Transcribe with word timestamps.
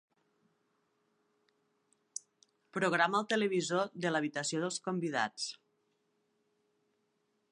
Programa 2.77 3.21
el 3.23 3.29
televisor 3.35 3.93
de 4.07 4.15
l'habitació 4.15 4.63
dels 4.65 4.81
convidats. 4.89 5.49